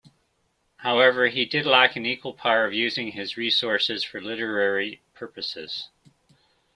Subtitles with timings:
[0.77, 5.89] However, he did lack an equal power of using his resources for literary purposes.